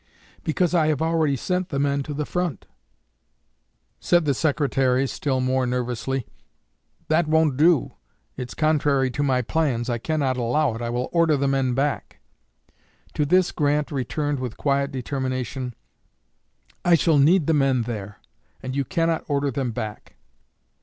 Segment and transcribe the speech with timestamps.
[0.43, 2.65] "Because I have already sent the men to the front."
[3.99, 6.25] Said the Secretary, still more nervously:
[7.07, 7.93] "That won't do.
[8.35, 9.91] It's contrary to my plans.
[9.91, 10.81] I cannot allow it.
[10.81, 12.19] I will order the men back."
[13.13, 15.75] To this Grant returned with quiet determination:
[16.83, 18.17] "I shall need the men there,
[18.63, 20.15] and you cannot order them back."